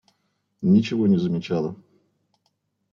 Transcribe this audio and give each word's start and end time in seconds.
Ничего 0.63 1.05
не 1.05 1.17
замечала. 1.19 1.75